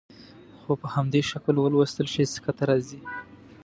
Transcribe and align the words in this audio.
خو 0.61 0.71
په 0.81 0.87
همدې 0.95 1.21
شکل 1.31 1.55
ولوستل 1.59 2.07
شي 2.13 2.23
سکته 2.35 2.63
راځي. 2.69 3.01